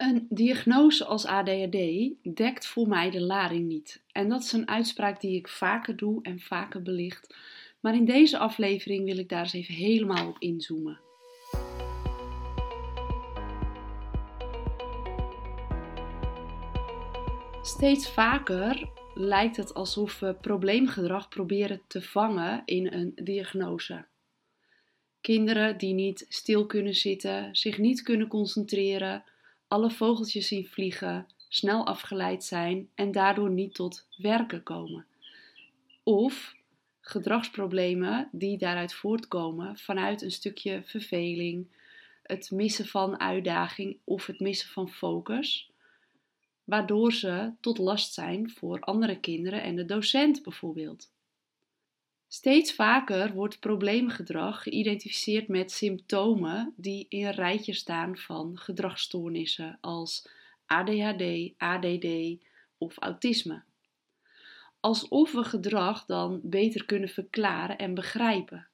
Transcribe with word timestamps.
Een 0.00 0.26
diagnose 0.28 1.04
als 1.04 1.26
ADHD 1.26 1.76
dekt 2.34 2.66
voor 2.66 2.88
mij 2.88 3.10
de 3.10 3.20
lading 3.20 3.66
niet. 3.66 4.02
En 4.12 4.28
dat 4.28 4.42
is 4.42 4.52
een 4.52 4.68
uitspraak 4.68 5.20
die 5.20 5.36
ik 5.36 5.48
vaker 5.48 5.96
doe 5.96 6.22
en 6.22 6.40
vaker 6.40 6.82
belicht. 6.82 7.34
Maar 7.80 7.94
in 7.94 8.04
deze 8.04 8.38
aflevering 8.38 9.04
wil 9.04 9.18
ik 9.18 9.28
daar 9.28 9.42
eens 9.42 9.52
even 9.52 9.74
helemaal 9.74 10.28
op 10.28 10.36
inzoomen. 10.38 11.00
Steeds 17.62 18.10
vaker 18.10 18.88
lijkt 19.14 19.56
het 19.56 19.74
alsof 19.74 20.18
we 20.18 20.34
probleemgedrag 20.34 21.28
proberen 21.28 21.80
te 21.86 22.02
vangen 22.02 22.62
in 22.64 22.92
een 22.92 23.12
diagnose. 23.14 24.04
Kinderen 25.20 25.78
die 25.78 25.94
niet 25.94 26.26
stil 26.28 26.66
kunnen 26.66 26.94
zitten, 26.94 27.56
zich 27.56 27.78
niet 27.78 28.02
kunnen 28.02 28.28
concentreren, 28.28 29.24
alle 29.70 29.90
vogeltjes 29.90 30.48
zien 30.48 30.66
vliegen, 30.66 31.26
snel 31.48 31.86
afgeleid 31.86 32.44
zijn 32.44 32.88
en 32.94 33.12
daardoor 33.12 33.50
niet 33.50 33.74
tot 33.74 34.06
werken 34.16 34.62
komen. 34.62 35.06
Of 36.02 36.54
gedragsproblemen 37.00 38.28
die 38.32 38.58
daaruit 38.58 38.94
voortkomen 38.94 39.78
vanuit 39.78 40.22
een 40.22 40.30
stukje 40.30 40.82
verveling, 40.84 41.66
het 42.22 42.50
missen 42.50 42.86
van 42.86 43.20
uitdaging 43.20 43.98
of 44.04 44.26
het 44.26 44.40
missen 44.40 44.68
van 44.68 44.88
focus, 44.88 45.70
waardoor 46.64 47.12
ze 47.12 47.52
tot 47.60 47.78
last 47.78 48.14
zijn 48.14 48.50
voor 48.50 48.80
andere 48.80 49.20
kinderen 49.20 49.62
en 49.62 49.76
de 49.76 49.84
docent 49.84 50.42
bijvoorbeeld. 50.42 51.10
Steeds 52.32 52.74
vaker 52.74 53.32
wordt 53.32 53.60
probleemgedrag 53.60 54.62
geïdentificeerd 54.62 55.48
met 55.48 55.72
symptomen 55.72 56.74
die 56.76 57.06
in 57.08 57.26
een 57.26 57.32
rijtje 57.32 57.74
staan 57.74 58.16
van 58.16 58.58
gedragsstoornissen 58.58 59.78
als 59.80 60.28
ADHD, 60.66 61.52
ADD 61.56 62.06
of 62.78 62.98
autisme. 62.98 63.62
Alsof 64.80 65.32
we 65.32 65.44
gedrag 65.44 66.04
dan 66.04 66.40
beter 66.42 66.84
kunnen 66.84 67.08
verklaren 67.08 67.78
en 67.78 67.94
begrijpen. 67.94 68.68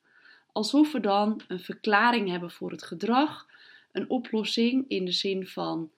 Alsof 0.52 0.92
we 0.92 1.00
dan 1.00 1.40
een 1.48 1.60
verklaring 1.60 2.28
hebben 2.28 2.50
voor 2.50 2.70
het 2.70 2.82
gedrag, 2.82 3.46
een 3.92 4.10
oplossing 4.10 4.84
in 4.88 5.04
de 5.04 5.12
zin 5.12 5.46
van 5.46 5.90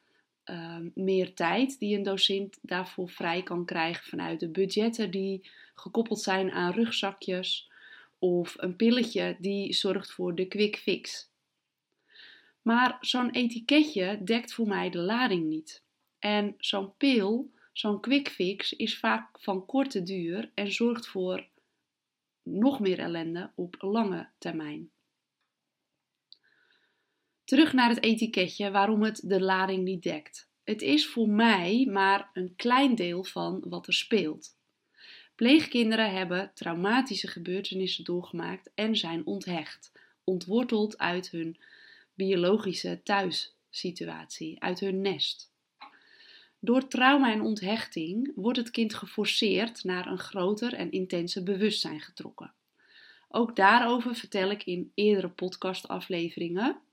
Ehm, 0.48 0.88
meer 0.94 1.34
tijd 1.34 1.78
die 1.78 1.96
een 1.96 2.02
docent 2.02 2.58
daarvoor 2.62 3.10
vrij 3.10 3.42
kan 3.42 3.64
krijgen 3.64 4.08
vanuit 4.08 4.40
de 4.40 4.48
budgetten 4.48 5.10
die 5.10 5.50
gekoppeld 5.74 6.20
zijn 6.20 6.50
aan 6.50 6.72
rugzakjes 6.72 7.70
of 8.18 8.54
een 8.58 8.76
pilletje 8.76 9.36
die 9.40 9.72
zorgt 9.72 10.12
voor 10.12 10.34
de 10.34 10.46
quick 10.46 10.76
fix. 10.76 11.30
Maar 12.62 12.96
zo'n 13.00 13.30
etiketje 13.30 14.20
dekt 14.24 14.54
voor 14.54 14.66
mij 14.66 14.90
de 14.90 14.98
lading 14.98 15.46
niet. 15.46 15.82
En 16.18 16.54
zo'n 16.58 16.96
pil, 16.96 17.50
zo'n 17.72 18.00
quick 18.00 18.28
fix, 18.28 18.72
is 18.72 18.98
vaak 18.98 19.40
van 19.40 19.66
korte 19.66 20.02
duur 20.02 20.50
en 20.54 20.72
zorgt 20.72 21.06
voor 21.06 21.46
nog 22.42 22.80
meer 22.80 22.98
ellende 22.98 23.50
op 23.54 23.76
lange 23.78 24.28
termijn. 24.38 24.90
Terug 27.48 27.72
naar 27.72 27.88
het 27.88 28.02
etiketje 28.02 28.70
waarom 28.70 29.02
het 29.02 29.20
de 29.24 29.40
lading 29.40 29.84
niet 29.84 30.02
dekt. 30.02 30.48
Het 30.64 30.82
is 30.82 31.06
voor 31.06 31.28
mij 31.28 31.88
maar 31.90 32.30
een 32.32 32.52
klein 32.56 32.94
deel 32.94 33.24
van 33.24 33.64
wat 33.68 33.86
er 33.86 33.92
speelt. 33.92 34.56
Pleegkinderen 35.34 36.12
hebben 36.12 36.50
traumatische 36.54 37.26
gebeurtenissen 37.26 38.04
doorgemaakt 38.04 38.70
en 38.74 38.96
zijn 38.96 39.26
onthecht, 39.26 39.92
ontworteld 40.24 40.98
uit 40.98 41.30
hun 41.30 41.60
biologische 42.14 43.00
thuissituatie, 43.02 44.62
uit 44.62 44.80
hun 44.80 45.00
nest. 45.00 45.52
Door 46.58 46.88
trauma 46.88 47.32
en 47.32 47.40
onthechting 47.40 48.32
wordt 48.34 48.58
het 48.58 48.70
kind 48.70 48.94
geforceerd 48.94 49.84
naar 49.84 50.06
een 50.06 50.18
groter 50.18 50.74
en 50.74 50.90
intenser 50.90 51.42
bewustzijn 51.42 52.00
getrokken. 52.00 52.52
Ook 53.28 53.56
daarover 53.56 54.14
vertel 54.14 54.50
ik 54.50 54.64
in 54.64 54.92
eerdere 54.94 55.28
podcastafleveringen. 55.28 56.86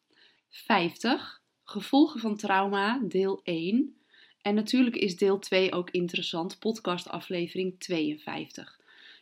50. 0.56 1.42
Gevolgen 1.64 2.20
van 2.20 2.38
trauma, 2.38 3.00
deel 3.04 3.40
1. 3.44 3.96
En 4.42 4.56
natuurlijk 4.56 4.96
is 4.96 5.18
deel 5.18 5.40
2 5.40 5.72
ook 5.72 5.90
interessant, 5.90 6.60
podcastaflevering 6.60 7.80
52. 7.80 8.80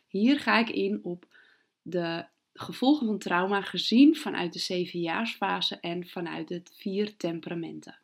Hier 0.08 0.40
ga 0.40 0.58
ik 0.58 0.70
in 0.70 1.00
op 1.02 1.26
de 1.82 2.24
gevolgen 2.52 3.06
van 3.06 3.18
trauma 3.18 3.60
gezien 3.60 4.16
vanuit 4.16 4.52
de 4.52 4.58
zevenjaarsfase 4.58 5.76
en 5.80 6.06
vanuit 6.06 6.48
het 6.48 6.72
vier 6.76 7.16
temperamenten. 7.16 7.98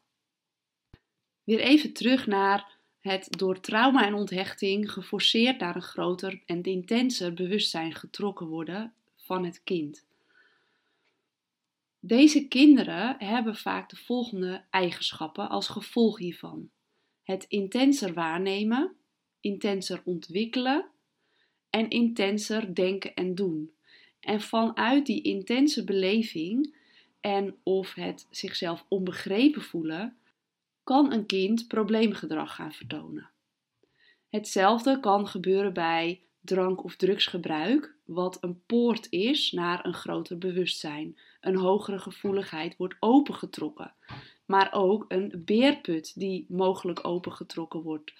Weer 1.45 1.61
even 1.61 1.93
terug 1.93 2.27
naar 2.27 2.77
het 3.01 3.27
door 3.31 3.61
trauma 3.61 4.07
en 4.07 4.15
onthechting 4.15 4.93
geforceerd 4.93 5.61
naar 5.61 5.77
een 5.77 5.83
groter 5.83 6.43
en 6.47 6.63
intenser 6.63 7.35
bewustzijn 7.35 7.95
getrokken 7.95 8.47
worden 8.47 8.93
van 9.17 9.45
het 9.45 9.63
kind. 9.65 10.09
Deze 12.11 12.49
kinderen 12.49 13.17
hebben 13.19 13.57
vaak 13.57 13.91
de 13.91 13.97
volgende 13.97 14.65
eigenschappen 14.71 15.49
als 15.49 15.69
gevolg 15.69 16.19
hiervan: 16.19 16.71
het 17.23 17.45
intenser 17.49 18.15
waarnemen, 18.15 18.97
intenser 19.41 20.03
ontwikkelen 20.05 20.91
en 21.71 21.91
intenser 21.91 22.75
denken 22.75 23.15
en 23.15 23.35
doen. 23.35 23.71
En 24.21 24.41
vanuit 24.41 25.07
die 25.07 25.23
intense 25.23 25.85
beleving 25.85 26.77
en 27.21 27.57
of 27.63 27.95
het 27.95 28.27
zichzelf 28.31 28.85
onbegrepen 28.89 29.63
voelen, 29.63 30.17
kan 30.85 31.13
een 31.13 31.27
kind 31.27 31.69
probleemgedrag 31.69 32.55
gaan 32.55 32.73
vertonen. 32.73 33.31
Hetzelfde 34.29 35.01
kan 35.01 35.27
gebeuren 35.27 35.73
bij 35.73 36.23
drank- 36.41 36.85
of 36.85 36.97
drugsgebruik, 36.97 37.95
wat 38.05 38.39
een 38.41 38.61
poort 38.67 39.07
is 39.11 39.53
naar 39.53 39.85
een 39.85 39.95
groter 39.95 40.39
bewustzijn. 40.39 41.19
Een 41.41 41.57
hogere 41.57 41.99
gevoeligheid 41.99 42.77
wordt 42.77 42.97
opengetrokken, 43.01 43.95
maar 44.47 44.73
ook 44.73 45.05
een 45.09 45.43
beerput 45.45 46.13
die 46.19 46.47
mogelijk 46.49 47.07
opengetrokken 47.07 47.83
wordt. 47.83 48.13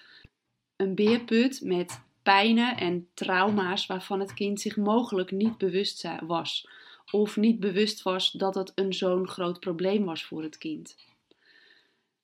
Een 0.75 0.95
beerput 0.95 1.61
met 1.63 2.01
pijnen 2.23 2.77
en 2.77 3.07
trauma's 3.13 3.85
waarvan 3.85 4.19
het 4.19 4.33
kind 4.33 4.61
zich 4.61 4.77
mogelijk 4.77 5.31
niet 5.31 5.57
bewust 5.57 6.07
was, 6.25 6.67
of 7.11 7.37
niet 7.37 7.59
bewust 7.59 8.01
was 8.01 8.31
dat 8.31 8.55
het 8.55 8.71
een 8.75 8.93
zo'n 8.93 9.27
groot 9.27 9.59
probleem 9.59 10.05
was 10.05 10.23
voor 10.23 10.43
het 10.43 10.57
kind. 10.57 10.95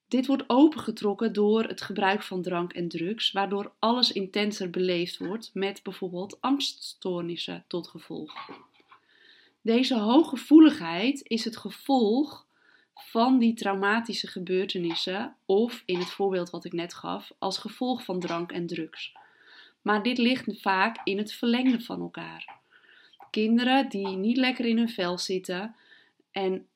Dit 0.07 0.25
wordt 0.25 0.43
opengetrokken 0.47 1.33
door 1.33 1.63
het 1.63 1.81
gebruik 1.81 2.23
van 2.23 2.41
drank 2.41 2.73
en 2.73 2.87
drugs, 2.87 3.31
waardoor 3.31 3.71
alles 3.79 4.11
intenser 4.11 4.69
beleefd 4.69 5.17
wordt 5.17 5.49
met 5.53 5.83
bijvoorbeeld 5.83 6.41
angststoornissen 6.41 7.63
tot 7.67 7.87
gevolg. 7.87 8.33
Deze 9.61 9.97
hooggevoeligheid 9.99 11.21
is 11.23 11.43
het 11.43 11.57
gevolg 11.57 12.45
van 12.93 13.39
die 13.39 13.53
traumatische 13.53 14.27
gebeurtenissen 14.27 15.35
of 15.45 15.83
in 15.85 15.99
het 15.99 16.09
voorbeeld 16.09 16.49
wat 16.49 16.65
ik 16.65 16.73
net 16.73 16.93
gaf, 16.93 17.31
als 17.39 17.57
gevolg 17.57 18.03
van 18.03 18.19
drank 18.19 18.51
en 18.51 18.67
drugs. 18.67 19.13
Maar 19.81 20.03
dit 20.03 20.17
ligt 20.17 20.61
vaak 20.61 20.99
in 21.03 21.17
het 21.17 21.33
verlengde 21.33 21.79
van 21.79 22.01
elkaar. 22.01 22.59
Kinderen 23.31 23.89
die 23.89 24.07
niet 24.07 24.37
lekker 24.37 24.65
in 24.65 24.77
hun 24.77 24.89
vel 24.89 25.17
zitten 25.17 25.75
en 26.31 26.67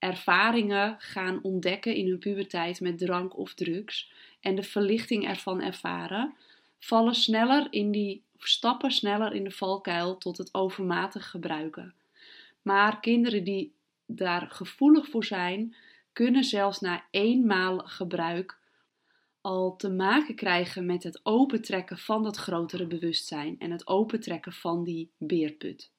ervaringen 0.00 0.96
gaan 0.98 1.38
ontdekken 1.42 1.94
in 1.94 2.08
hun 2.08 2.18
puberteit 2.18 2.80
met 2.80 2.98
drank 2.98 3.38
of 3.38 3.54
drugs 3.54 4.12
en 4.40 4.54
de 4.54 4.62
verlichting 4.62 5.28
ervan 5.28 5.62
ervaren, 5.62 6.34
vallen 6.78 7.14
sneller 7.14 7.66
in 7.70 7.90
die 7.90 8.22
stappen 8.38 8.90
sneller 8.90 9.32
in 9.32 9.44
de 9.44 9.50
valkuil 9.50 10.18
tot 10.18 10.38
het 10.38 10.54
overmatig 10.54 11.30
gebruiken. 11.30 11.94
Maar 12.62 13.00
kinderen 13.00 13.44
die 13.44 13.72
daar 14.06 14.50
gevoelig 14.50 15.08
voor 15.08 15.24
zijn, 15.24 15.74
kunnen 16.12 16.44
zelfs 16.44 16.80
na 16.80 17.04
eenmaal 17.10 17.78
gebruik 17.78 18.58
al 19.40 19.76
te 19.76 19.90
maken 19.90 20.34
krijgen 20.34 20.86
met 20.86 21.02
het 21.02 21.20
opentrekken 21.22 21.98
van 21.98 22.22
dat 22.22 22.36
grotere 22.36 22.86
bewustzijn 22.86 23.56
en 23.58 23.70
het 23.70 23.86
opentrekken 23.86 24.52
van 24.52 24.84
die 24.84 25.10
beerput. 25.18 25.90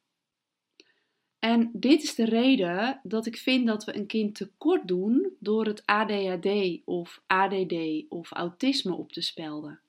En 1.42 1.70
dit 1.74 2.04
is 2.04 2.16
de 2.16 2.26
reden 2.26 3.00
dat 3.04 3.26
ik 3.26 3.38
vind 3.38 3.68
dat 3.68 3.84
we 3.84 3.96
een 3.96 4.06
kind 4.06 4.36
tekort 4.36 4.88
doen 4.88 5.36
door 5.40 5.66
het 5.66 5.86
ADHD 5.86 6.48
of 6.86 7.22
ADD 7.28 7.76
of 8.10 8.32
autisme 8.32 8.94
op 8.94 9.12
te 9.12 9.22
spelden. 9.22 9.80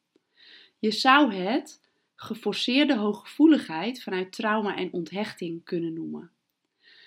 Je 0.79 0.91
zou 0.91 1.35
het 1.35 1.81
geforceerde 2.15 2.97
hooggevoeligheid 2.97 4.03
vanuit 4.03 4.33
trauma 4.33 4.77
en 4.77 4.93
onthechting 4.93 5.65
kunnen 5.65 5.93
noemen. 5.93 6.31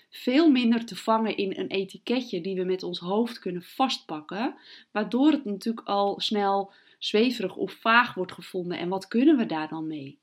Veel 0.09 0.51
minder 0.51 0.85
te 0.85 0.95
vangen 0.95 1.37
in 1.37 1.57
een 1.57 1.69
etiketje 1.69 2.41
die 2.41 2.55
we 2.55 2.63
met 2.63 2.83
ons 2.83 2.99
hoofd 2.99 3.39
kunnen 3.39 3.63
vastpakken, 3.63 4.55
waardoor 4.91 5.31
het 5.31 5.45
natuurlijk 5.45 5.87
al 5.87 6.19
snel 6.19 6.71
zweverig 6.99 7.55
of 7.55 7.71
vaag 7.71 8.13
wordt 8.13 8.31
gevonden 8.31 8.77
en 8.77 8.89
wat 8.89 9.07
kunnen 9.07 9.37
we 9.37 9.45
daar 9.45 9.69
dan 9.69 9.87
mee? 9.87 10.19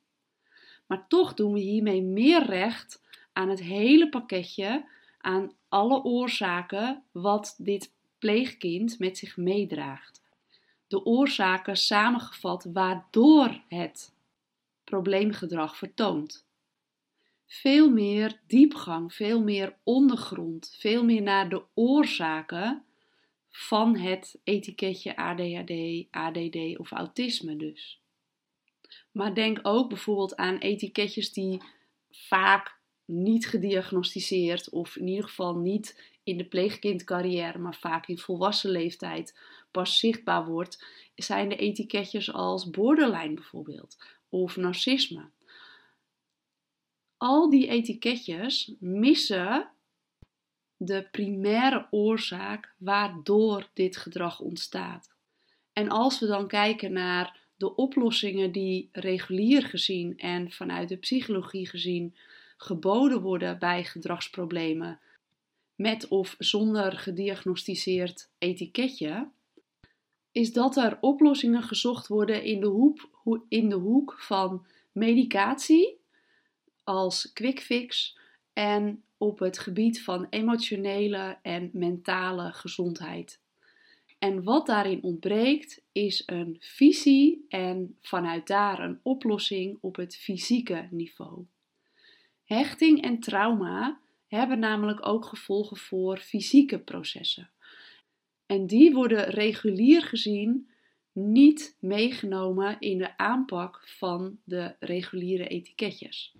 Maar 0.87 1.09
toch 1.09 1.35
doen 1.35 1.53
we 1.53 1.61
hiermee 1.61 2.03
meer 2.03 2.47
recht 2.47 3.01
aan 3.33 3.49
het 3.49 3.61
hele 3.61 4.09
pakketje, 4.09 4.85
aan 5.21 5.53
alle 5.69 6.03
oorzaken 6.03 7.03
wat 7.13 7.55
dit 7.59 7.93
pleegkind 8.19 8.99
met 8.99 9.19
zich 9.19 9.37
meedraagt. 9.37 10.23
De 10.87 11.05
oorzaken 11.05 11.77
samengevat 11.77 12.65
waardoor 12.73 13.63
het 13.69 14.15
probleemgedrag 14.85 15.77
vertoont. 15.77 16.47
Veel 17.47 17.91
meer 17.91 18.41
diepgang, 18.47 19.15
veel 19.15 19.43
meer 19.43 19.77
ondergrond, 19.83 20.77
veel 20.79 21.05
meer 21.05 21.23
naar 21.23 21.49
de 21.49 21.63
oorzaken 21.75 22.85
van 23.51 23.97
het 23.97 24.39
etiketje 24.45 25.17
ADHD, 25.17 26.07
ADD 26.11 26.79
of 26.79 26.91
autisme 26.91 27.57
dus. 27.57 28.01
Maar 29.13 29.35
denk 29.35 29.59
ook 29.63 29.89
bijvoorbeeld 29.89 30.37
aan 30.37 30.59
etiketjes 30.59 31.33
die 31.33 31.63
vaak 32.11 32.81
niet 33.05 33.49
gediagnosticeerd 33.49 34.71
of 34.71 34.97
in 34.97 35.07
ieder 35.07 35.25
geval 35.25 35.57
niet 35.57 36.01
in 36.23 36.37
de 36.37 36.45
pleegkindcarrière, 36.45 37.59
maar 37.59 37.75
vaak 37.75 38.07
in 38.07 38.19
volwassen 38.19 38.71
leeftijd 38.71 39.39
pas 39.71 39.99
zichtbaar 39.99 40.47
wordt, 40.47 40.85
zijn 41.15 41.49
de 41.49 41.57
etiketjes 41.57 42.33
als 42.33 42.71
borderline 42.71 43.35
bijvoorbeeld 43.35 43.99
of 44.29 44.57
narcisme. 44.57 45.31
Al 47.17 47.51
die 47.51 47.69
etiketjes 47.69 48.73
missen 48.79 49.71
de 50.77 51.09
primaire 51.11 51.87
oorzaak 51.91 52.75
waardoor 52.79 53.69
dit 53.75 53.97
gedrag 53.97 54.41
ontstaat. 54.41 55.11
En 55.73 55.89
als 55.89 56.21
we 56.21 56.27
dan 56.27 56.49
kijken 56.49 56.93
naar 56.93 57.41
de 57.57 57.75
oplossingen 57.75 58.53
die 58.53 58.89
regulier 58.93 59.63
gezien 59.63 60.19
en 60.19 60.51
vanuit 60.51 60.89
de 60.89 60.97
psychologie 60.97 61.69
gezien 61.69 62.17
geboden 62.57 63.21
worden 63.21 63.59
bij 63.59 63.85
gedragsproblemen, 63.85 65.01
met 65.75 66.09
of 66.09 66.35
zonder 66.39 66.93
gediagnosticeerd 66.93 68.31
etiketje, 68.39 69.31
is 70.33 70.53
dat 70.53 70.77
er 70.77 70.99
oplossingen 71.01 71.63
gezocht 71.63 72.07
worden 72.07 72.45
in 72.45 72.61
de, 72.61 72.67
hoek, 72.67 73.09
in 73.49 73.69
de 73.69 73.77
hoek 73.77 74.17
van 74.21 74.67
medicatie 74.93 76.01
als 76.85 77.33
quick 77.33 77.61
fix 77.61 78.19
en 78.53 79.05
op 79.17 79.39
het 79.39 79.59
gebied 79.59 80.03
van 80.03 80.27
emotionele 80.31 81.39
en 81.43 81.71
mentale 81.73 82.53
gezondheid. 82.53 83.41
En 84.19 84.43
wat 84.43 84.67
daarin 84.67 85.03
ontbreekt 85.03 85.83
is 85.93 86.23
een 86.27 86.57
visie 86.61 87.47
en 87.49 87.97
vanuit 88.01 88.47
daar 88.47 88.81
een 88.81 89.01
oplossing 89.03 89.79
op 89.81 89.97
het 89.97 90.17
fysieke 90.17 90.89
niveau. 90.91 91.45
Hechting 92.53 93.03
en 93.03 93.21
trauma 93.21 94.01
hebben 94.27 94.59
namelijk 94.59 95.07
ook 95.07 95.25
gevolgen 95.25 95.77
voor 95.77 96.19
fysieke 96.19 96.79
processen. 96.79 97.51
En 98.47 98.67
die 98.67 98.93
worden 98.93 99.25
regulier 99.25 100.03
gezien 100.03 100.69
niet 101.13 101.77
meegenomen 101.81 102.77
in 102.81 102.99
de 102.99 103.17
aanpak 103.19 103.83
van 103.87 104.39
de 104.45 104.75
reguliere 104.81 105.47
etiketjes. 105.47 106.35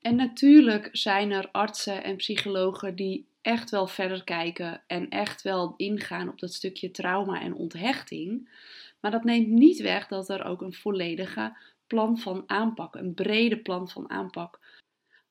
En 0.00 0.16
natuurlijk 0.16 0.88
zijn 0.92 1.30
er 1.30 1.48
artsen 1.50 2.04
en 2.04 2.16
psychologen 2.16 2.96
die 2.96 3.26
echt 3.42 3.70
wel 3.70 3.86
verder 3.86 4.24
kijken 4.24 4.82
en 4.86 5.08
echt 5.08 5.42
wel 5.42 5.74
ingaan 5.76 6.28
op 6.28 6.38
dat 6.38 6.52
stukje 6.52 6.90
trauma 6.90 7.40
en 7.40 7.54
onthechting. 7.54 8.50
Maar 9.00 9.10
dat 9.10 9.24
neemt 9.24 9.48
niet 9.48 9.80
weg 9.80 10.06
dat 10.06 10.28
er 10.28 10.44
ook 10.44 10.60
een 10.60 10.74
volledige 10.74 11.56
plan 11.86 12.18
van 12.18 12.42
aanpak, 12.46 12.94
een 12.94 13.14
brede 13.14 13.58
plan 13.58 13.88
van 13.88 14.10
aanpak 14.10 14.58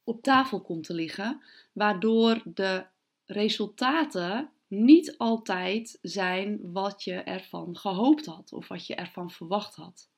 op 0.10 0.22
tafel 0.22 0.62
komt 0.62 0.84
te 0.84 0.94
liggen, 0.94 1.42
waardoor 1.74 2.42
de 2.46 2.86
resultaten 3.26 4.50
niet 4.68 5.18
altijd 5.18 5.98
zijn 6.02 6.72
wat 6.72 7.04
je 7.04 7.14
ervan 7.14 7.78
gehoopt 7.78 8.26
had 8.26 8.54
of 8.54 8.68
wat 8.68 8.88
je 8.88 8.96
ervan 8.96 9.32
verwacht 9.32 9.76
had. 9.76 10.10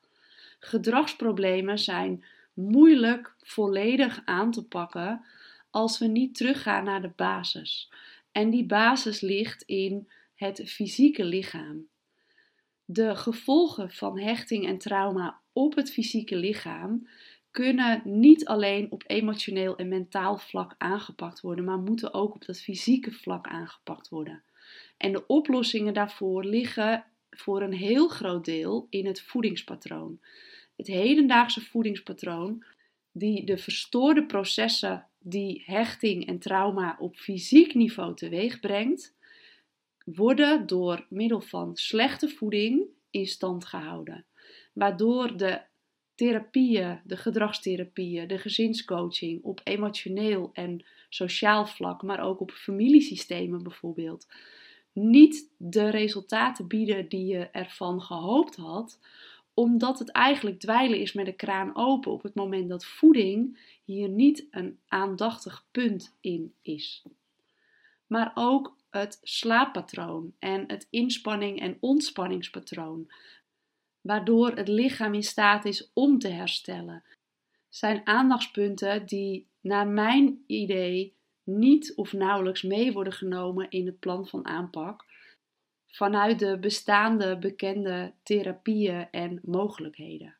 Gedragsproblemen 0.59 1.79
zijn 1.79 2.23
moeilijk 2.53 3.35
volledig 3.41 4.21
aan 4.25 4.51
te 4.51 4.67
pakken 4.67 5.25
als 5.69 5.99
we 5.99 6.07
niet 6.07 6.35
teruggaan 6.35 6.83
naar 6.83 7.01
de 7.01 7.13
basis. 7.15 7.91
En 8.31 8.49
die 8.49 8.65
basis 8.65 9.21
ligt 9.21 9.61
in 9.61 10.09
het 10.35 10.63
fysieke 10.65 11.23
lichaam. 11.23 11.87
De 12.85 13.15
gevolgen 13.15 13.91
van 13.91 14.19
hechting 14.19 14.67
en 14.67 14.77
trauma 14.77 15.39
op 15.53 15.75
het 15.75 15.91
fysieke 15.91 16.35
lichaam 16.35 17.07
kunnen 17.51 18.01
niet 18.03 18.45
alleen 18.45 18.91
op 18.91 19.03
emotioneel 19.07 19.75
en 19.75 19.87
mentaal 19.87 20.37
vlak 20.37 20.75
aangepakt 20.77 21.41
worden, 21.41 21.65
maar 21.65 21.79
moeten 21.79 22.13
ook 22.13 22.35
op 22.35 22.45
dat 22.45 22.61
fysieke 22.61 23.11
vlak 23.11 23.47
aangepakt 23.47 24.09
worden. 24.09 24.43
En 24.97 25.11
de 25.11 25.27
oplossingen 25.27 25.93
daarvoor 25.93 26.43
liggen 26.43 27.05
voor 27.29 27.61
een 27.61 27.73
heel 27.73 28.07
groot 28.07 28.45
deel 28.45 28.87
in 28.89 29.05
het 29.05 29.21
voedingspatroon. 29.21 30.19
Het 30.75 30.87
hedendaagse 30.87 31.61
voedingspatroon, 31.61 32.63
die 33.11 33.45
de 33.45 33.57
verstoorde 33.57 34.25
processen 34.25 35.07
die 35.19 35.63
hechting 35.65 36.27
en 36.27 36.39
trauma 36.39 36.95
op 36.99 37.15
fysiek 37.15 37.73
niveau 37.73 38.15
teweeg 38.15 38.59
brengt, 38.59 39.15
worden 40.05 40.67
door 40.67 41.05
middel 41.09 41.41
van 41.41 41.75
slechte 41.75 42.29
voeding 42.29 42.83
in 43.09 43.27
stand 43.27 43.65
gehouden. 43.65 44.25
Waardoor 44.73 45.37
de 45.37 45.61
therapieën, 46.15 47.01
de 47.03 47.17
gedragstherapieën, 47.17 48.27
de 48.27 48.37
gezinscoaching 48.37 49.43
op 49.43 49.61
emotioneel 49.63 50.49
en 50.53 50.85
sociaal 51.09 51.65
vlak, 51.65 52.01
maar 52.01 52.19
ook 52.19 52.39
op 52.39 52.51
familiesystemen 52.51 53.63
bijvoorbeeld, 53.63 54.27
niet 54.93 55.51
de 55.57 55.89
resultaten 55.89 56.67
bieden 56.67 57.09
die 57.09 57.25
je 57.25 57.49
ervan 57.49 58.01
gehoopt 58.01 58.55
had, 58.55 58.99
omdat 59.53 59.99
het 59.99 60.11
eigenlijk 60.11 60.59
dweilen 60.59 60.99
is 60.99 61.13
met 61.13 61.25
de 61.25 61.35
kraan 61.35 61.75
open 61.75 62.11
op 62.11 62.23
het 62.23 62.35
moment 62.35 62.69
dat 62.69 62.85
voeding 62.85 63.59
hier 63.83 64.09
niet 64.09 64.47
een 64.51 64.79
aandachtig 64.87 65.65
punt 65.71 66.15
in 66.21 66.53
is. 66.61 67.03
Maar 68.07 68.31
ook 68.33 68.77
het 68.89 69.19
slaappatroon 69.23 70.33
en 70.39 70.63
het 70.67 70.87
inspanning- 70.89 71.59
en 71.59 71.77
ontspanningspatroon, 71.79 73.11
waardoor 74.01 74.51
het 74.51 74.67
lichaam 74.67 75.13
in 75.13 75.23
staat 75.23 75.65
is 75.65 75.91
om 75.93 76.19
te 76.19 76.27
herstellen, 76.27 77.03
zijn 77.69 78.01
aandachtspunten 78.03 79.05
die 79.05 79.47
naar 79.61 79.87
mijn 79.87 80.43
idee 80.47 81.15
niet 81.43 81.95
of 81.95 82.13
nauwelijks 82.13 82.61
mee 82.61 82.91
worden 82.91 83.13
genomen 83.13 83.69
in 83.69 83.85
het 83.85 83.99
plan 83.99 84.27
van 84.27 84.45
aanpak 84.45 85.05
vanuit 85.87 86.39
de 86.39 86.57
bestaande 86.59 87.37
bekende 87.37 88.13
therapieën 88.23 89.07
en 89.11 89.39
mogelijkheden. 89.43 90.35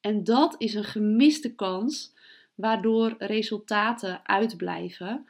En 0.00 0.24
dat 0.24 0.54
is 0.58 0.74
een 0.74 0.84
gemiste 0.84 1.54
kans 1.54 2.14
waardoor 2.54 3.14
resultaten 3.18 4.26
uitblijven 4.26 5.26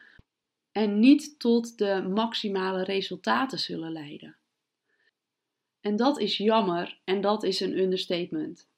en 0.73 0.99
niet 0.99 1.39
tot 1.39 1.79
de 1.79 2.09
maximale 2.09 2.85
resultaten 2.85 3.59
zullen 3.59 3.93
leiden. 3.93 4.37
En 5.83 5.97
dat 5.97 6.19
is 6.19 6.37
jammer 6.37 6.99
en 7.05 7.21
dat 7.21 7.43
is 7.43 7.61
een 7.61 7.79
understatement. 7.79 8.69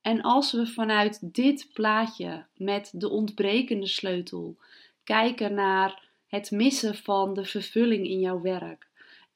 En 0.00 0.22
als 0.22 0.52
we 0.52 0.66
vanuit 0.66 1.34
dit 1.34 1.68
plaatje 1.72 2.44
met 2.56 2.90
de 2.94 3.08
ontbrekende 3.08 3.86
sleutel 3.86 4.56
kijken 5.04 5.54
naar 5.54 6.08
het 6.26 6.50
missen 6.50 6.94
van 6.94 7.34
de 7.34 7.44
vervulling 7.44 8.06
in 8.06 8.20
jouw 8.20 8.40
werk 8.40 8.88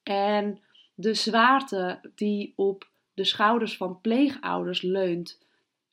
en 0.02 0.60
de 0.94 1.14
zwaarte 1.14 2.00
die 2.14 2.52
op 2.56 2.90
de 3.14 3.24
schouders 3.24 3.76
van 3.76 4.00
pleegouders 4.00 4.82
leunt 4.82 5.38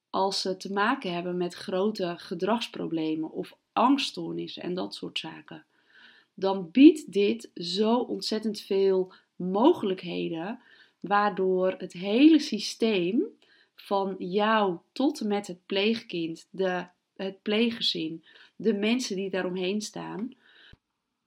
als 0.10 0.42
ze 0.42 0.58
te 0.58 0.74
maken 0.74 1.14
hebben 1.14 1.38
met 1.38 1.54
grote 1.54 2.14
gedragsproblemen 2.18 3.32
of 3.32 3.58
angststoornissen 3.74 4.64
en 4.64 4.74
dat 4.74 4.96
soort 4.96 5.20
zaken, 5.20 5.66
dan 6.34 6.72
biedt 6.72 7.12
dit 7.12 7.50
zo 7.54 7.96
ontzettend 7.96 8.62
veel 8.62 9.14
mogelijkheden, 9.36 10.60
waardoor 11.00 11.76
het 11.78 11.94
hele 11.94 12.40
systeem 12.40 13.24
van 13.76 14.16
jou 14.18 14.78
tot 14.92 15.20
en 15.20 15.28
met 15.28 15.48
het 15.48 15.66
pleegkind, 15.66 16.48
de, 16.50 16.86
het 17.16 17.42
pleeggezin, 17.42 18.24
de 18.56 18.74
mensen 18.74 19.16
die 19.16 19.30
daaromheen 19.30 19.82
staan, 19.82 20.34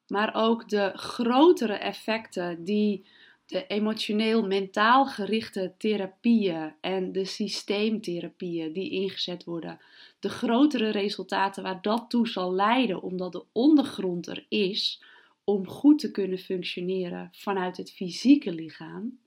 maar 0.06 0.34
ook 0.34 0.68
de 0.68 0.92
grotere 0.94 1.74
effecten 1.74 2.64
die 2.64 3.04
de 3.46 3.66
emotioneel-mentaal 3.66 5.06
gerichte 5.06 5.72
therapieën 5.78 6.74
en 6.80 7.12
de 7.12 7.24
systeemtherapieën 7.24 8.72
die 8.72 8.90
ingezet 8.90 9.44
worden, 9.44 9.78
de 10.20 10.28
grotere 10.28 10.90
resultaten 10.90 11.62
waar 11.62 11.82
dat 11.82 12.04
toe 12.08 12.28
zal 12.28 12.52
leiden, 12.52 13.02
omdat 13.02 13.32
de 13.32 13.44
ondergrond 13.52 14.26
er 14.26 14.46
is 14.48 15.02
om 15.44 15.66
goed 15.66 15.98
te 15.98 16.10
kunnen 16.10 16.38
functioneren 16.38 17.28
vanuit 17.32 17.76
het 17.76 17.92
fysieke 17.92 18.52
lichaam, 18.52 19.18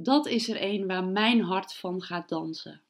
dat 0.00 0.26
is 0.26 0.48
er 0.48 0.56
een 0.62 0.86
waar 0.86 1.04
mijn 1.04 1.40
hart 1.40 1.74
van 1.74 2.02
gaat 2.02 2.28
dansen. 2.28 2.80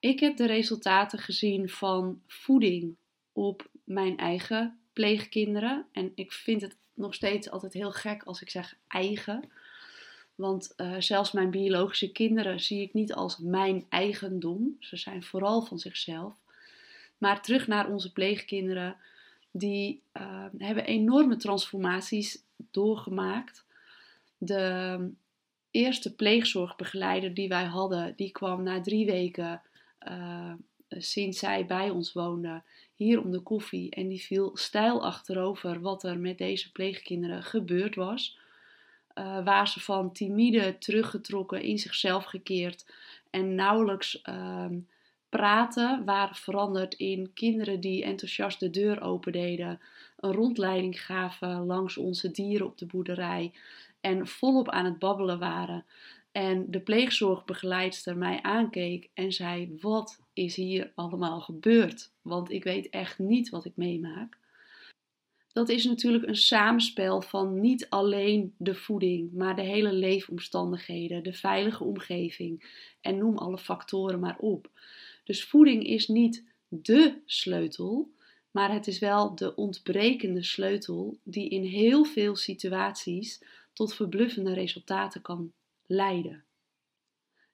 Ik 0.00 0.20
heb 0.20 0.36
de 0.36 0.46
resultaten 0.46 1.18
gezien 1.18 1.68
van 1.68 2.22
voeding 2.26 2.96
op 3.32 3.68
mijn 3.84 4.16
eigen 4.16 4.78
pleegkinderen. 4.92 5.86
En 5.92 6.12
ik 6.14 6.32
vind 6.32 6.60
het 6.60 6.76
nog 6.94 7.14
steeds 7.14 7.50
altijd 7.50 7.72
heel 7.72 7.92
gek 7.92 8.22
als 8.22 8.42
ik 8.42 8.50
zeg 8.50 8.76
eigen. 8.88 9.50
Want 10.34 10.72
uh, 10.76 10.94
zelfs 10.98 11.32
mijn 11.32 11.50
biologische 11.50 12.12
kinderen 12.12 12.60
zie 12.60 12.82
ik 12.82 12.92
niet 12.92 13.14
als 13.14 13.38
mijn 13.38 13.86
eigendom. 13.88 14.76
Ze 14.80 14.96
zijn 14.96 15.22
vooral 15.22 15.62
van 15.62 15.78
zichzelf. 15.78 16.34
Maar 17.18 17.42
terug 17.42 17.66
naar 17.66 17.88
onze 17.88 18.12
pleegkinderen. 18.12 18.96
Die 19.50 20.02
uh, 20.12 20.44
hebben 20.58 20.84
enorme 20.84 21.36
transformaties 21.36 22.42
doorgemaakt. 22.70 23.64
De 24.38 25.12
eerste 25.74 26.14
pleegzorgbegeleider 26.14 27.34
die 27.34 27.48
wij 27.48 27.64
hadden, 27.64 28.12
die 28.16 28.30
kwam 28.30 28.62
na 28.62 28.80
drie 28.80 29.06
weken 29.06 29.62
uh, 30.08 30.52
sinds 30.88 31.38
zij 31.38 31.66
bij 31.66 31.90
ons 31.90 32.12
woonde 32.12 32.62
hier 32.94 33.22
om 33.22 33.30
de 33.30 33.40
koffie. 33.40 33.90
En 33.90 34.08
die 34.08 34.22
viel 34.22 34.50
stijl 34.56 35.04
achterover 35.04 35.80
wat 35.80 36.04
er 36.04 36.18
met 36.18 36.38
deze 36.38 36.72
pleegkinderen 36.72 37.42
gebeurd 37.42 37.94
was. 37.94 38.38
Uh, 39.14 39.44
waar 39.44 39.68
ze 39.68 39.80
van 39.80 40.12
timide, 40.12 40.78
teruggetrokken, 40.78 41.62
in 41.62 41.78
zichzelf 41.78 42.24
gekeerd 42.24 42.86
en 43.30 43.54
nauwelijks 43.54 44.22
uh, 44.28 44.66
praten, 45.28 46.04
waren 46.04 46.36
veranderd 46.36 46.94
in 46.94 47.30
kinderen 47.32 47.80
die 47.80 48.04
enthousiast 48.04 48.60
de 48.60 48.70
deur 48.70 49.02
opendeden, 49.02 49.80
een 50.16 50.32
rondleiding 50.32 51.04
gaven 51.04 51.66
langs 51.66 51.96
onze 51.96 52.30
dieren 52.30 52.66
op 52.66 52.78
de 52.78 52.86
boerderij 52.86 53.52
en 54.04 54.26
volop 54.26 54.68
aan 54.68 54.84
het 54.84 54.98
babbelen 54.98 55.38
waren. 55.38 55.84
En 56.32 56.70
de 56.70 56.80
pleegzorgbegeleidster 56.80 58.16
mij 58.16 58.42
aankeek 58.42 59.10
en 59.14 59.32
zei: 59.32 59.76
Wat 59.80 60.20
is 60.32 60.56
hier 60.56 60.92
allemaal 60.94 61.40
gebeurd? 61.40 62.12
Want 62.22 62.50
ik 62.50 62.64
weet 62.64 62.88
echt 62.90 63.18
niet 63.18 63.48
wat 63.48 63.64
ik 63.64 63.72
meemaak. 63.76 64.38
Dat 65.52 65.68
is 65.68 65.84
natuurlijk 65.84 66.26
een 66.26 66.36
samenspel 66.36 67.22
van 67.22 67.60
niet 67.60 67.86
alleen 67.88 68.54
de 68.58 68.74
voeding, 68.74 69.32
maar 69.32 69.56
de 69.56 69.62
hele 69.62 69.92
leefomstandigheden, 69.92 71.22
de 71.22 71.32
veilige 71.32 71.84
omgeving 71.84 72.82
en 73.00 73.18
noem 73.18 73.38
alle 73.38 73.58
factoren 73.58 74.20
maar 74.20 74.38
op. 74.38 74.70
Dus 75.24 75.44
voeding 75.44 75.86
is 75.86 76.08
niet 76.08 76.44
de 76.68 77.20
sleutel, 77.26 78.10
maar 78.50 78.72
het 78.72 78.86
is 78.86 78.98
wel 78.98 79.34
de 79.34 79.54
ontbrekende 79.54 80.42
sleutel 80.42 81.18
die 81.22 81.48
in 81.48 81.64
heel 81.64 82.04
veel 82.04 82.36
situaties 82.36 83.42
tot 83.74 83.94
verbluffende 83.94 84.52
resultaten 84.52 85.22
kan 85.22 85.52
leiden. 85.86 86.44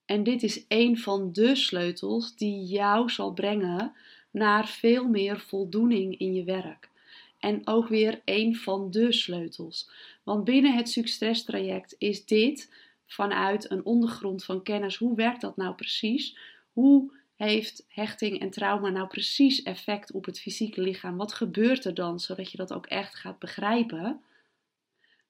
En 0.05 0.23
dit 0.23 0.43
is 0.43 0.65
een 0.69 0.99
van 0.99 1.33
de 1.33 1.55
sleutels 1.55 2.37
die 2.37 2.65
jou 2.65 3.11
zal 3.11 3.33
brengen 3.33 3.93
naar 4.31 4.69
veel 4.69 5.09
meer 5.09 5.41
voldoening 5.41 6.19
in 6.19 6.35
je 6.35 6.45
werk. 6.45 6.89
En 7.39 7.67
ook 7.67 7.89
weer 7.89 8.23
een 8.25 8.57
van 8.57 8.91
de 8.91 9.13
sleutels. 9.13 9.91
Want 10.23 10.45
binnen 10.45 10.75
het 10.77 10.89
succestraject 10.89 11.95
is 11.99 12.25
dit 12.25 12.75
vanuit 13.07 13.71
een 13.71 13.85
ondergrond 13.85 14.45
van 14.45 14.63
kennis. 14.63 14.97
Hoe 14.97 15.17
werkt 15.17 15.41
dat 15.41 15.57
nou 15.57 15.75
precies? 15.75 16.37
Hoe 16.73 17.13
heeft 17.35 17.85
hechting 17.89 18.41
en 18.41 18.51
trauma 18.51 18.89
nou 18.89 19.07
precies 19.07 19.63
effect 19.63 20.13
op 20.13 20.25
het 20.25 20.41
fysieke 20.41 20.81
lichaam? 20.81 21.17
Wat 21.17 21.33
gebeurt 21.33 21.85
er 21.85 21.95
dan, 21.95 22.21
zodat 22.21 22.51
je 22.51 22.57
dat 22.57 22.73
ook 22.73 22.87
echt 22.87 23.15
gaat 23.15 23.39
begrijpen? 23.39 24.21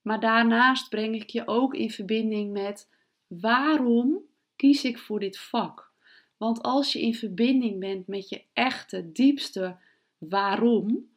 Maar 0.02 0.21
daarnaast 0.21 0.88
breng 0.88 1.14
ik 1.14 1.30
je 1.30 1.47
ook 1.47 1.75
in 1.75 1.90
verbinding 1.90 2.52
met 2.52 2.88
waarom 3.26 4.19
kies 4.57 4.85
ik 4.85 4.99
voor 4.99 5.21
dit 5.21 5.38
vak? 5.38 5.92
Want 6.37 6.62
als 6.62 6.92
je 6.92 7.00
in 7.00 7.14
verbinding 7.14 7.80
bent 7.80 8.07
met 8.07 8.28
je 8.28 8.42
echte, 8.52 9.12
diepste 9.12 9.76
waarom, 10.19 11.09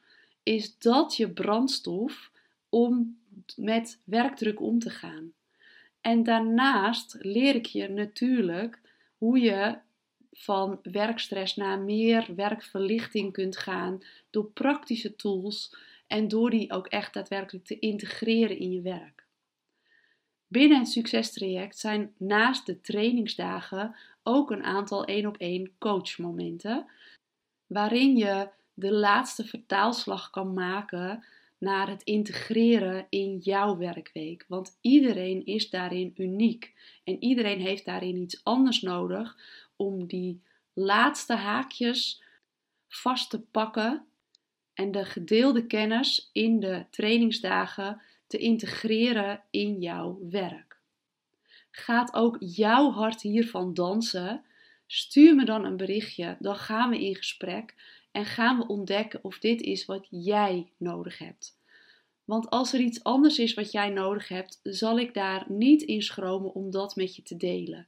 is 0.44 0.78
dat 0.78 1.16
je 1.16 1.30
brandstof 1.30 2.32
om 2.70 3.20
met 3.56 4.02
werkdruk 4.04 4.62
om 4.62 4.80
te 4.80 4.90
gaan. 4.90 5.34
En 6.02 6.24
daarnaast 6.24 7.16
leer 7.20 7.56
ik 7.56 7.66
je 7.66 7.88
natuurlijk 7.88 8.82
hoe 9.18 9.40
je 9.40 9.78
van 10.32 10.80
werkstress 10.84 11.56
naar 11.56 11.80
meer 11.80 12.36
werkverlichting 12.36 13.34
kunt 13.34 13.58
gaan 13.58 14.04
door 14.30 14.46
praktische 14.46 15.16
tools 15.16 15.76
en 16.14 16.28
door 16.28 16.50
die 16.50 16.72
ook 16.72 16.88
echt 16.88 17.14
daadwerkelijk 17.14 17.66
te 17.66 17.80
integreren 17.80 18.58
in 18.58 18.72
je 18.72 18.82
werk. 18.82 19.26
Binnen 20.48 20.80
het 20.80 20.88
succestraject 20.88 21.78
zijn 21.78 22.14
naast 22.18 22.66
de 22.66 22.82
trainingsdagen 22.82 23.96
ook 24.24 24.52
een 24.52 24.64
aantal 24.64 25.06
één 25.06 25.26
op 25.26 25.38
één 25.38 25.72
coachmomenten, 25.78 26.86
waarin 27.68 28.18
je 28.18 28.50
de 28.74 28.92
laatste 28.92 29.46
vertaalslag 29.46 30.30
kan 30.30 30.54
maken 30.54 31.26
naar 31.58 31.90
het 31.90 32.04
integreren 32.04 33.06
in 33.10 33.38
jouw 33.38 33.78
werkweek. 33.78 34.46
Want 34.48 34.78
iedereen 34.82 35.46
is 35.46 35.70
daarin 35.70 36.14
uniek 36.16 36.74
en 37.04 37.24
iedereen 37.24 37.60
heeft 37.60 37.86
daarin 37.86 38.18
iets 38.18 38.44
anders 38.44 38.82
nodig 38.82 39.38
om 39.76 40.08
die 40.08 40.42
laatste 40.74 41.34
haakjes 41.34 42.24
vast 42.88 43.30
te 43.30 43.42
pakken 43.42 44.08
en 44.74 44.92
de 44.92 45.06
gedeelde 45.06 45.66
kennis 45.66 46.30
in 46.34 46.60
de 46.60 46.86
trainingsdagen 46.90 48.02
te 48.28 48.38
integreren 48.38 49.44
in 49.50 49.80
jouw 49.80 50.20
werk. 50.30 50.80
Gaat 51.72 52.14
ook 52.14 52.38
jouw 52.40 52.92
hart 52.92 53.22
hiervan 53.22 53.74
dansen? 53.74 54.44
Stuur 54.88 55.36
me 55.36 55.46
dan 55.46 55.66
een 55.66 55.78
berichtje, 55.78 56.36
dan 56.40 56.56
gaan 56.56 56.90
we 56.90 57.06
in 57.06 57.16
gesprek 57.16 57.76
en 58.12 58.26
gaan 58.26 58.58
we 58.58 58.68
ontdekken 58.68 59.24
of 59.24 59.40
dit 59.40 59.62
is 59.62 59.86
wat 59.86 60.08
jij 60.10 60.72
nodig 60.78 61.18
hebt. 61.18 61.62
Want 62.26 62.50
als 62.50 62.74
er 62.74 62.80
iets 62.80 63.04
anders 63.04 63.40
is 63.40 63.54
wat 63.54 63.72
jij 63.72 63.90
nodig 63.90 64.28
hebt, 64.28 64.60
zal 64.64 65.00
ik 65.00 65.14
daar 65.14 65.46
niet 65.48 65.82
in 65.82 66.02
schromen 66.02 66.54
om 66.54 66.72
dat 66.72 66.96
met 66.96 67.16
je 67.16 67.22
te 67.22 67.38
delen. 67.38 67.88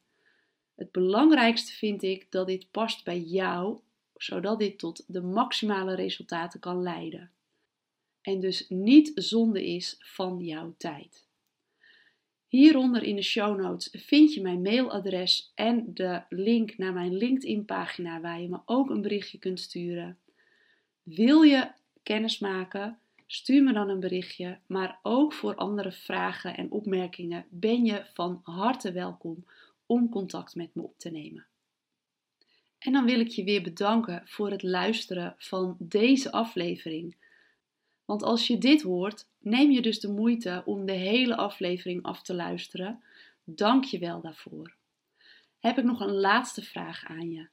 Het 0.76 0.92
belangrijkste 0.92 1.72
vind 1.72 2.04
ik 2.04 2.32
dat 2.32 2.48
dit 2.48 2.72
past 2.72 3.04
bij 3.04 3.20
jou, 3.20 3.80
zodat 4.18 4.60
dit 4.60 4.80
tot 4.80 5.04
de 5.08 5.22
maximale 5.22 5.96
resultaten 5.96 6.60
kan 6.60 6.82
leiden. 6.82 7.32
En 8.22 8.40
dus 8.40 8.70
niet 8.70 9.12
zonde 9.16 9.66
is 9.66 9.96
van 10.00 10.40
jouw 10.40 10.74
tijd. 10.78 11.28
Hieronder 12.48 13.04
in 13.04 13.16
de 13.16 13.22
show 13.22 13.60
notes 13.60 13.90
vind 13.92 14.34
je 14.34 14.42
mijn 14.42 14.62
mailadres 14.62 15.52
en 15.56 15.94
de 15.94 16.22
link 16.30 16.78
naar 16.78 16.94
mijn 16.94 17.18
LinkedIn-pagina 17.18 18.22
waar 18.22 18.42
je 18.42 18.50
me 18.50 18.60
ook 18.66 18.90
een 18.90 19.02
berichtje 19.02 19.38
kunt 19.38 19.60
sturen. 19.60 20.18
Wil 21.04 21.42
je 21.42 21.72
kennis 22.04 22.40
maken? 22.40 23.00
Stuur 23.28 23.64
me 23.64 23.74
dan 23.74 23.90
een 23.90 24.00
berichtje, 24.00 24.58
maar 24.66 25.00
ook 25.02 25.34
voor 25.34 25.56
andere 25.56 25.92
vragen 25.92 26.58
en 26.58 26.72
opmerkingen 26.72 27.46
ben 27.50 27.86
je 27.86 28.06
van 28.14 28.40
harte 28.44 28.92
welkom 28.92 29.46
om 29.86 30.10
contact 30.10 30.56
met 30.56 30.76
me 30.76 30.82
op 30.82 30.98
te 30.98 31.10
nemen. 31.10 31.46
En 32.86 32.92
dan 32.92 33.06
wil 33.06 33.20
ik 33.20 33.28
je 33.28 33.44
weer 33.44 33.62
bedanken 33.62 34.22
voor 34.26 34.52
het 34.52 34.64
luisteren 34.64 35.36
van 35.38 35.76
deze 35.80 36.32
aflevering. 36.32 37.16
Want 38.06 38.24
als 38.24 38.48
je 38.48 38.58
dit 38.58 38.82
hoort, 38.82 39.28
neem 39.40 39.72
je 39.72 39.82
dus 39.82 40.00
de 40.00 40.08
moeite 40.12 40.62
om 40.66 40.86
de 40.86 40.92
hele 40.92 41.36
aflevering 41.36 42.04
af 42.04 42.22
te 42.22 42.34
luisteren. 42.34 43.04
Dank 43.44 43.84
je 43.84 44.00
wel 44.00 44.22
daarvoor. 44.22 44.76
Heb 45.60 45.78
ik 45.78 45.84
nog 45.84 46.00
een 46.00 46.14
laatste 46.14 46.62
vraag 46.62 47.06
aan 47.06 47.32
je. 47.32 47.48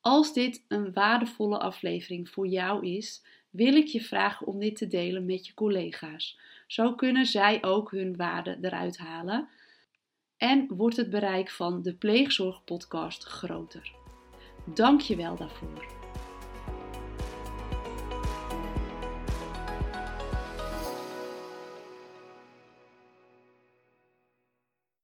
Als 0.00 0.32
dit 0.32 0.64
een 0.68 0.92
waardevolle 0.92 1.58
aflevering 1.58 2.28
voor 2.28 2.46
jou 2.46 2.86
is, 2.86 3.22
wil 3.50 3.74
ik 3.74 3.86
je 3.86 4.00
vragen 4.00 4.46
om 4.46 4.58
dit 4.58 4.76
te 4.76 4.86
delen 4.86 5.24
met 5.24 5.46
je 5.46 5.54
collega's. 5.54 6.38
Zo 6.66 6.94
kunnen 6.94 7.26
zij 7.26 7.64
ook 7.64 7.90
hun 7.90 8.16
waarde 8.16 8.58
eruit 8.60 8.98
halen 8.98 9.48
en 10.36 10.66
wordt 10.68 10.96
het 10.96 11.10
bereik 11.10 11.50
van 11.50 11.82
de 11.82 11.94
Pleegzorgpodcast 11.94 13.24
groter. 13.24 14.05
Dank 14.74 15.00
je 15.00 15.16
wel 15.16 15.36
daarvoor. 15.36 15.86